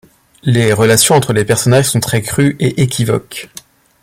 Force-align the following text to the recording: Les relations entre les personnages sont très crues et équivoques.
Les 0.41 0.73
relations 0.73 1.13
entre 1.13 1.31
les 1.31 1.45
personnages 1.45 1.91
sont 1.91 1.99
très 1.99 2.23
crues 2.23 2.55
et 2.59 2.81
équivoques. 2.81 3.51